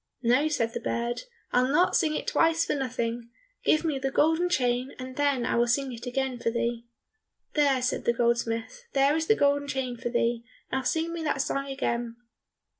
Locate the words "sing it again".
5.67-6.39